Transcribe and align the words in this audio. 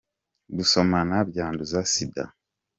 Gusomana 0.57 1.15
byanduza 1.29 1.79
Sinda 1.91 2.23